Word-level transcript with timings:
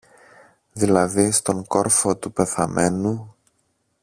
δηλαδή 0.73 1.31
στον 1.31 1.65
κόρφο 1.67 2.17
του 2.17 2.31
πεθαμένου. 2.31 3.35